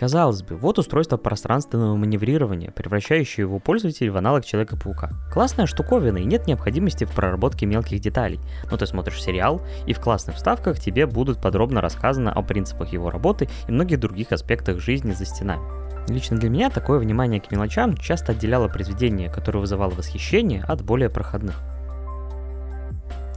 Казалось 0.00 0.42
бы, 0.42 0.56
вот 0.56 0.78
устройство 0.78 1.18
пространственного 1.18 1.94
маневрирования, 1.94 2.70
превращающее 2.70 3.44
его 3.44 3.58
пользователя 3.58 4.10
в 4.10 4.16
аналог 4.16 4.46
Человека-паука. 4.46 5.10
Классная 5.30 5.66
штуковина 5.66 6.16
и 6.16 6.24
нет 6.24 6.46
необходимости 6.46 7.04
в 7.04 7.10
проработке 7.10 7.66
мелких 7.66 8.00
деталей. 8.00 8.40
Но 8.70 8.78
ты 8.78 8.86
смотришь 8.86 9.22
сериал, 9.22 9.60
и 9.86 9.92
в 9.92 10.00
классных 10.00 10.36
вставках 10.36 10.80
тебе 10.80 11.04
будут 11.04 11.42
подробно 11.42 11.82
рассказано 11.82 12.32
о 12.32 12.40
принципах 12.40 12.94
его 12.94 13.10
работы 13.10 13.50
и 13.68 13.72
многих 13.72 14.00
других 14.00 14.32
аспектах 14.32 14.80
жизни 14.80 15.12
за 15.12 15.26
стенами. 15.26 15.60
Лично 16.08 16.38
для 16.38 16.48
меня 16.48 16.70
такое 16.70 16.98
внимание 16.98 17.38
к 17.38 17.50
мелочам 17.50 17.94
часто 17.94 18.32
отделяло 18.32 18.68
произведение, 18.68 19.28
которое 19.28 19.58
вызывало 19.58 19.90
восхищение, 19.90 20.64
от 20.66 20.80
более 20.82 21.10
проходных. 21.10 21.60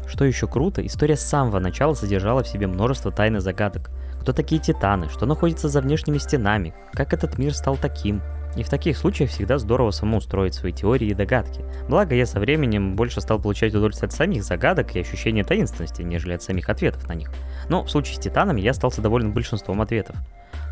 Что 0.08 0.25
еще 0.25 0.48
круто, 0.48 0.86
история 0.86 1.17
с 1.17 1.24
самого 1.24 1.60
начала 1.60 1.93
содержала 1.93 2.43
в 2.43 2.48
себе 2.48 2.67
множество 2.67 3.12
тайн 3.12 3.38
и 3.38 3.39
загадок. 3.39 3.89
Кто 4.24 4.32
такие 4.32 4.62
титаны, 4.62 5.10
что 5.10 5.25
находится 5.25 5.68
за 5.68 5.82
внешними 5.82 6.18
стенами, 6.18 6.74
как 6.94 7.12
этот 7.12 7.38
мир 7.38 7.53
стал 7.53 7.75
таким. 7.75 8.22
И 8.56 8.63
в 8.63 8.70
таких 8.70 8.98
случаях 8.98 9.30
всегда 9.30 9.58
здорово 9.58 9.92
самому 9.92 10.22
строить 10.22 10.53
свои 10.53 10.72
теории 10.72 11.10
и 11.10 11.13
догадки. 11.13 11.65
Благо 11.89 12.15
я 12.15 12.25
со 12.25 12.39
временем 12.39 12.96
больше 12.96 13.20
стал 13.20 13.42
получать 13.42 13.74
удовольствие 13.74 14.08
от 14.08 14.13
самих 14.13 14.46
загадок 14.46 14.96
и 14.96 15.01
ощущения 15.01 15.44
таинственности, 15.44 16.03
нежели 16.03 16.32
от 16.32 16.42
самих 16.42 16.70
ответов 16.70 17.06
на 17.10 17.15
них. 17.15 17.32
Но 17.68 17.84
в 17.84 17.92
случае 17.92 18.15
с 18.15 18.20
титанами 18.20 18.62
я 18.62 18.72
остался 18.72 19.01
доволен 19.01 19.34
большинством 19.34 19.82
ответов. 19.82 20.15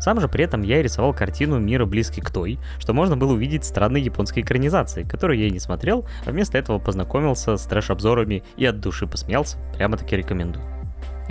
Сам 0.00 0.18
же 0.18 0.28
при 0.28 0.44
этом 0.44 0.62
я 0.62 0.80
рисовал 0.80 1.12
картину 1.12 1.58
мира 1.58 1.84
близкий 1.84 2.22
к 2.22 2.30
той, 2.30 2.58
что 2.78 2.94
можно 2.94 3.18
было 3.18 3.34
увидеть 3.34 3.66
странной 3.66 4.00
японской 4.00 4.40
экранизации, 4.40 5.02
которую 5.02 5.38
я 5.38 5.48
и 5.48 5.50
не 5.50 5.60
смотрел, 5.60 6.06
а 6.24 6.30
вместо 6.30 6.56
этого 6.56 6.78
познакомился 6.78 7.58
с 7.58 7.66
трэш-обзорами 7.66 8.44
и 8.56 8.64
от 8.64 8.80
души 8.80 9.06
посмеялся, 9.06 9.58
прямо-таки 9.76 10.16
рекомендую. 10.16 10.71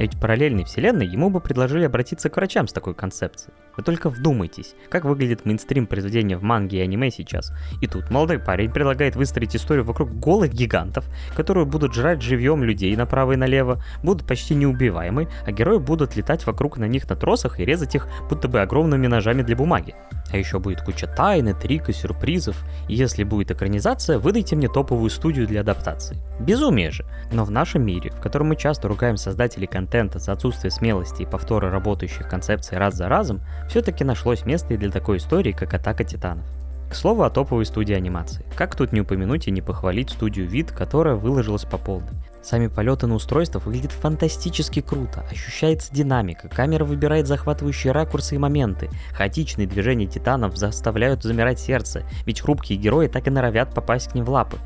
Ведь 0.01 0.15
в 0.15 0.19
параллельной 0.19 0.63
вселенной 0.63 1.05
ему 1.05 1.29
бы 1.29 1.39
предложили 1.39 1.83
обратиться 1.83 2.31
к 2.31 2.35
врачам 2.35 2.67
с 2.67 2.73
такой 2.73 2.95
концепцией. 2.95 3.53
Вы 3.77 3.83
только 3.83 4.09
вдумайтесь, 4.09 4.73
как 4.89 5.05
выглядит 5.05 5.45
мейнстрим 5.45 5.85
произведения 5.85 6.37
в 6.37 6.41
манге 6.41 6.79
и 6.79 6.81
аниме 6.81 7.11
сейчас. 7.11 7.53
И 7.81 7.87
тут 7.87 8.09
молодой 8.09 8.39
парень 8.39 8.71
предлагает 8.71 9.15
выстроить 9.15 9.55
историю 9.55 9.85
вокруг 9.85 10.11
голых 10.11 10.53
гигантов, 10.53 11.05
которые 11.35 11.67
будут 11.67 11.93
жрать 11.93 12.23
живьем 12.23 12.63
людей 12.63 12.95
направо 12.95 13.33
и 13.33 13.35
налево, 13.35 13.83
будут 14.01 14.27
почти 14.27 14.55
неубиваемы, 14.55 15.27
а 15.45 15.51
герои 15.51 15.77
будут 15.77 16.15
летать 16.15 16.47
вокруг 16.47 16.79
на 16.79 16.85
них 16.85 17.07
на 17.07 17.15
тросах 17.15 17.59
и 17.59 17.65
резать 17.65 17.93
их 17.93 18.07
будто 18.27 18.47
бы 18.47 18.59
огромными 18.59 19.05
ножами 19.05 19.43
для 19.43 19.55
бумаги. 19.55 19.93
А 20.31 20.37
еще 20.37 20.59
будет 20.59 20.81
куча 20.81 21.07
тайны, 21.07 21.53
трик 21.53 21.89
и 21.89 21.93
сюрпризов. 21.93 22.63
И 22.87 22.95
если 22.95 23.23
будет 23.23 23.51
экранизация, 23.51 24.17
выдайте 24.17 24.55
мне 24.55 24.67
топовую 24.67 25.09
студию 25.09 25.47
для 25.47 25.61
адаптации. 25.61 26.17
Безумие 26.39 26.91
же. 26.91 27.05
Но 27.31 27.43
в 27.43 27.51
нашем 27.51 27.83
мире, 27.85 28.11
в 28.11 28.21
котором 28.21 28.47
мы 28.47 28.55
часто 28.55 28.87
ругаем 28.87 29.17
создателей 29.17 29.67
контента 29.67 30.19
за 30.19 30.33
отсутствие 30.33 30.71
смелости 30.71 31.23
и 31.23 31.25
повторы 31.25 31.69
работающих 31.69 32.29
концепций 32.29 32.77
раз 32.77 32.95
за 32.95 33.07
разом, 33.09 33.41
все-таки 33.67 34.03
нашлось 34.03 34.45
место 34.45 34.73
и 34.73 34.77
для 34.77 34.91
такой 34.91 35.17
истории, 35.17 35.51
как 35.51 35.73
Атака 35.73 36.03
Титанов. 36.03 36.45
К 36.89 36.95
слову 36.95 37.23
о 37.23 37.29
топовой 37.29 37.65
студии 37.65 37.93
анимации. 37.93 38.45
Как 38.55 38.75
тут 38.75 38.91
не 38.91 39.01
упомянуть 39.01 39.47
и 39.47 39.51
не 39.51 39.61
похвалить 39.61 40.09
студию 40.09 40.47
вид, 40.47 40.71
которая 40.71 41.15
выложилась 41.15 41.63
по 41.63 41.77
полной. 41.77 42.09
Сами 42.41 42.67
полеты 42.67 43.05
на 43.05 43.15
устройствах 43.15 43.65
выглядят 43.65 43.91
фантастически 43.91 44.81
круто, 44.81 45.23
ощущается 45.29 45.93
динамика, 45.93 46.49
камера 46.49 46.83
выбирает 46.83 47.27
захватывающие 47.27 47.93
ракурсы 47.93 48.35
и 48.35 48.39
моменты, 48.39 48.89
хаотичные 49.13 49.67
движения 49.67 50.07
титанов 50.07 50.57
заставляют 50.57 51.21
замирать 51.21 51.59
сердце, 51.59 52.03
ведь 52.25 52.41
хрупкие 52.41 52.79
герои 52.79 53.07
так 53.07 53.27
и 53.27 53.29
норовят 53.29 53.75
попасть 53.75 54.09
к 54.09 54.15
ним 54.15 54.25
в 54.25 54.31
лапы. 54.31 54.57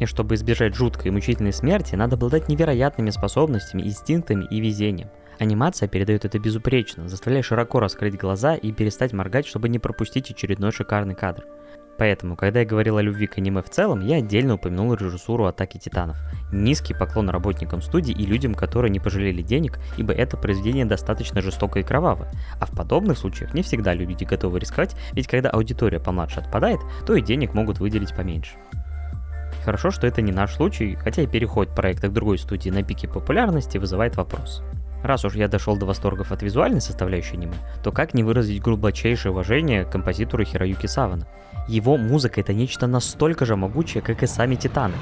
И 0.00 0.06
чтобы 0.06 0.36
избежать 0.36 0.74
жуткой 0.74 1.08
и 1.08 1.10
мучительной 1.10 1.52
смерти, 1.52 1.96
надо 1.96 2.14
обладать 2.14 2.48
невероятными 2.48 3.10
способностями, 3.10 3.82
инстинктами 3.82 4.44
и 4.44 4.60
везением. 4.60 5.10
Анимация 5.38 5.88
передает 5.88 6.24
это 6.24 6.38
безупречно, 6.38 7.08
заставляя 7.08 7.42
широко 7.42 7.80
раскрыть 7.80 8.16
глаза 8.16 8.54
и 8.54 8.70
перестать 8.70 9.12
моргать, 9.12 9.46
чтобы 9.46 9.68
не 9.68 9.80
пропустить 9.80 10.30
очередной 10.30 10.70
шикарный 10.70 11.14
кадр. 11.14 11.44
Поэтому, 11.98 12.36
когда 12.36 12.60
я 12.60 12.66
говорил 12.66 12.96
о 12.96 13.02
любви 13.02 13.26
к 13.26 13.38
аниме 13.38 13.62
в 13.62 13.68
целом, 13.68 14.00
я 14.00 14.16
отдельно 14.16 14.54
упомянул 14.54 14.94
режиссуру 14.94 15.44
«Атаки 15.44 15.78
титанов». 15.78 16.16
Низкий 16.50 16.94
поклон 16.94 17.28
работникам 17.28 17.82
студии 17.82 18.12
и 18.12 18.26
людям, 18.26 18.54
которые 18.54 18.90
не 18.90 18.98
пожалели 18.98 19.42
денег, 19.42 19.78
ибо 19.96 20.12
это 20.12 20.36
произведение 20.36 20.84
достаточно 20.84 21.40
жестоко 21.40 21.80
и 21.80 21.82
кроваво. 21.82 22.28
А 22.58 22.66
в 22.66 22.70
подобных 22.70 23.18
случаях 23.18 23.54
не 23.54 23.62
всегда 23.62 23.94
люди 23.94 24.24
готовы 24.24 24.58
рисковать, 24.58 24.96
ведь 25.12 25.28
когда 25.28 25.50
аудитория 25.50 26.00
помладше 26.00 26.40
отпадает, 26.40 26.80
то 27.06 27.14
и 27.14 27.22
денег 27.22 27.54
могут 27.54 27.78
выделить 27.78 28.14
поменьше. 28.16 28.56
Хорошо, 29.64 29.90
что 29.90 30.06
это 30.06 30.22
не 30.22 30.32
наш 30.32 30.54
случай, 30.54 30.96
хотя 30.96 31.22
и 31.22 31.26
переход 31.26 31.74
проекта 31.74 32.08
к 32.08 32.12
другой 32.12 32.38
студии 32.38 32.70
на 32.70 32.82
пике 32.82 33.06
популярности 33.06 33.78
вызывает 33.78 34.16
вопрос. 34.16 34.62
Раз 35.04 35.24
уж 35.24 35.34
я 35.34 35.48
дошел 35.48 35.76
до 35.76 35.86
восторгов 35.86 36.32
от 36.32 36.42
визуальной 36.42 36.80
составляющей 36.80 37.36
аниме, 37.36 37.54
то 37.82 37.92
как 37.92 38.14
не 38.14 38.22
выразить 38.22 38.62
глубочайшее 38.62 39.32
уважение 39.32 39.84
к 39.84 39.90
композитору 39.90 40.44
Хироюки 40.44 40.86
Савана? 40.86 41.26
Его 41.68 41.96
музыка 41.96 42.40
это 42.40 42.52
нечто 42.52 42.86
настолько 42.86 43.46
же 43.46 43.56
могучее, 43.56 44.02
как 44.02 44.22
и 44.22 44.26
сами 44.26 44.56
Титаны. 44.56 44.94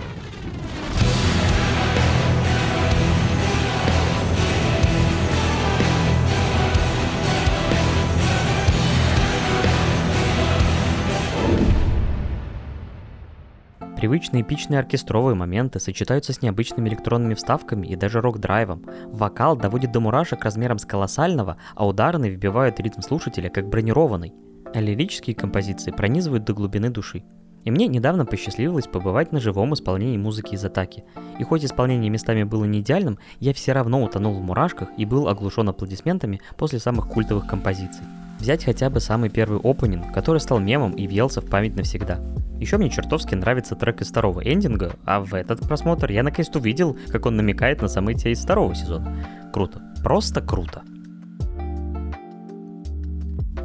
Привычные 13.97 14.43
эпичные 14.43 14.81
оркестровые 14.81 15.35
моменты 15.35 15.79
сочетаются 15.79 16.33
с 16.33 16.41
необычными 16.41 16.89
электронными 16.89 17.35
вставками 17.35 17.87
и 17.87 17.97
даже 17.97 18.23
рок-драйвом. 18.23 18.83
Вокал 19.09 19.57
доводит 19.57 19.93
до 19.93 20.01
мурашек 20.01 20.43
размером 20.43 20.79
с 20.79 20.87
колоссального, 20.87 21.59
а 21.75 21.87
ударные 21.87 22.31
вбивают 22.31 22.81
ритм 22.81 23.03
слушателя 23.03 23.51
как 23.51 23.69
бронированный. 23.69 24.33
А 24.73 24.81
лирические 24.81 25.35
композиции 25.35 25.91
пронизывают 25.91 26.45
до 26.45 26.55
глубины 26.55 26.91
души. 26.91 27.25
И 27.65 27.71
мне 27.71 27.89
недавно 27.89 28.25
посчастливилось 28.25 28.87
побывать 28.87 29.33
на 29.33 29.41
живом 29.41 29.75
исполнении 29.75 30.17
музыки 30.17 30.55
из 30.55 30.65
атаки. 30.65 31.05
И 31.39 31.45
хоть 31.45 31.65
исполнение 31.65 32.09
местами 32.09 32.45
было 32.45 32.65
не 32.65 32.81
идеальным, 32.81 33.19
я 33.39 33.53
все 33.53 33.73
равно 33.73 34.03
утонул 34.03 34.35
в 34.35 34.43
мурашках 34.43 34.89
и 34.97 35.05
был 35.05 35.29
оглушен 35.29 35.69
аплодисментами 35.69 36.41
после 36.57 36.79
самых 36.79 37.09
культовых 37.09 37.47
композиций. 37.47 38.05
Взять 38.39 38.65
хотя 38.65 38.89
бы 38.89 39.01
самый 39.01 39.29
первый 39.29 39.61
опенинг, 39.63 40.15
который 40.15 40.41
стал 40.41 40.59
мемом 40.61 40.93
и 40.93 41.07
въелся 41.07 41.43
в 41.43 41.47
память 41.51 41.77
навсегда. 41.77 42.19
Еще 42.59 42.79
мне 42.79 42.89
чертовски 42.89 43.35
нравится 43.35 43.75
трек 43.75 44.01
из 44.01 44.09
второго 44.09 44.41
эндинга, 44.41 44.93
а 45.05 45.21
в 45.21 45.35
этот 45.35 45.61
просмотр 45.61 46.11
я 46.11 46.23
наконец-то 46.23 46.59
увидел, 46.59 46.97
как 47.09 47.27
он 47.27 47.37
намекает 47.37 47.83
на 47.83 47.89
события 47.89 48.31
из 48.31 48.41
второго 48.41 48.75
сезона. 48.75 49.15
Круто. 49.53 49.83
Просто 50.03 50.41
круто. 50.41 50.83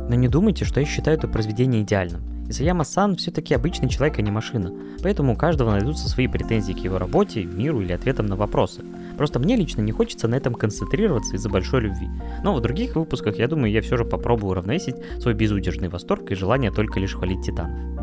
Но 0.10 0.16
не 0.16 0.28
думайте, 0.28 0.66
что 0.66 0.80
я 0.80 0.86
считаю 0.86 1.18
это 1.18 1.28
произведение 1.28 1.82
идеальным. 1.82 2.22
Исаяма-сан 2.48 3.16
все-таки 3.16 3.56
обычный 3.56 3.90
человек, 3.90 4.20
а 4.20 4.22
не 4.22 4.30
машина, 4.30 4.72
поэтому 5.02 5.34
у 5.34 5.36
каждого 5.36 5.72
найдутся 5.72 6.08
свои 6.08 6.28
претензии 6.28 6.74
к 6.74 6.78
его 6.78 7.00
работе, 7.00 7.44
миру 7.44 7.82
или 7.82 7.92
ответам 7.92 8.28
на 8.28 8.36
вопросы. 8.36 8.84
Просто 9.18 9.40
мне 9.40 9.56
лично 9.56 9.82
не 9.82 9.92
хочется 9.92 10.28
на 10.28 10.36
этом 10.36 10.54
концентрироваться 10.54 11.36
из-за 11.36 11.50
большой 11.50 11.82
любви. 11.82 12.08
Но 12.44 12.54
в 12.54 12.62
других 12.62 12.96
выпусках, 12.96 13.40
я 13.40 13.48
думаю, 13.48 13.72
я 13.72 13.82
все 13.82 13.98
же 13.98 14.06
попробую 14.06 14.52
уравновесить 14.52 14.96
свой 15.20 15.34
безудержный 15.34 15.90
восторг 15.90 16.30
и 16.32 16.36
желание 16.36 16.72
только 16.72 17.00
лишь 17.00 17.16
хвалить 17.16 17.44
Титанов. 17.44 17.95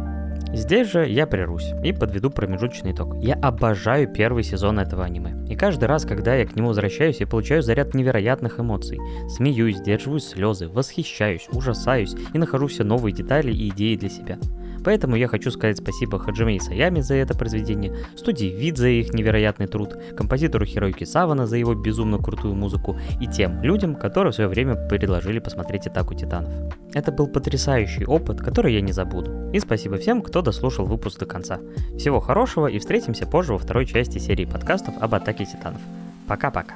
Здесь 0.52 0.90
же 0.90 1.08
я 1.08 1.26
прервусь 1.26 1.72
и 1.82 1.92
подведу 1.92 2.30
промежуточный 2.30 2.92
итог. 2.92 3.16
Я 3.22 3.34
обожаю 3.34 4.06
первый 4.06 4.42
сезон 4.42 4.78
этого 4.78 5.04
аниме. 5.04 5.44
И 5.48 5.56
каждый 5.56 5.84
раз, 5.84 6.04
когда 6.04 6.34
я 6.34 6.46
к 6.46 6.56
нему 6.56 6.68
возвращаюсь, 6.68 7.20
я 7.20 7.26
получаю 7.26 7.62
заряд 7.62 7.94
невероятных 7.94 8.60
эмоций. 8.60 8.98
Смеюсь, 9.28 9.78
сдерживаю 9.78 10.20
слезы, 10.20 10.68
восхищаюсь, 10.68 11.48
ужасаюсь 11.52 12.14
и 12.32 12.38
нахожу 12.38 12.66
все 12.66 12.84
новые 12.84 13.12
детали 13.12 13.52
и 13.52 13.68
идеи 13.68 13.96
для 13.96 14.08
себя. 14.08 14.38
Поэтому 14.84 15.16
я 15.16 15.28
хочу 15.28 15.50
сказать 15.50 15.78
спасибо 15.78 16.18
Хаджиме 16.18 16.56
и 16.56 16.60
Саями 16.60 17.00
за 17.00 17.14
это 17.14 17.36
произведение, 17.36 17.94
студии 18.16 18.46
Вид 18.46 18.76
за 18.76 18.88
их 18.88 19.12
невероятный 19.14 19.66
труд, 19.66 19.94
композитору 20.16 20.64
Хироюки 20.64 21.04
Савана 21.04 21.46
за 21.46 21.56
его 21.56 21.74
безумно 21.74 22.18
крутую 22.18 22.54
музыку 22.54 22.98
и 23.20 23.26
тем 23.26 23.62
людям, 23.62 23.94
которые 23.94 24.32
в 24.32 24.34
свое 24.34 24.48
время 24.48 24.74
предложили 24.88 25.38
посмотреть 25.38 25.86
Атаку 25.86 26.14
Титанов. 26.14 26.52
Это 26.94 27.12
был 27.12 27.26
потрясающий 27.26 28.04
опыт, 28.04 28.40
который 28.40 28.74
я 28.74 28.80
не 28.80 28.92
забуду. 28.92 29.50
И 29.52 29.60
спасибо 29.60 29.96
всем, 29.96 30.22
кто 30.22 30.42
дослушал 30.42 30.86
выпуск 30.86 31.18
до 31.18 31.26
конца. 31.26 31.60
Всего 31.98 32.20
хорошего 32.20 32.66
и 32.66 32.78
встретимся 32.78 33.26
позже 33.26 33.52
во 33.52 33.58
второй 33.58 33.86
части 33.86 34.18
серии 34.18 34.44
подкастов 34.44 34.94
об 35.00 35.14
Атаке 35.14 35.46
Титанов. 35.46 35.80
Пока-пока. 36.26 36.74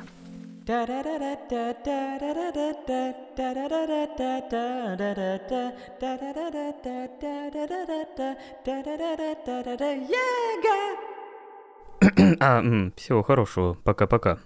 Всего 12.96 13.22
хорошего. 13.22 13.74
Пока-пока. 13.84 14.38